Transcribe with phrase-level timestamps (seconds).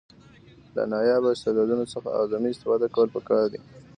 [0.75, 3.59] له نایابه استعدادونو څخه اعظمي استفاده کول پکار دي.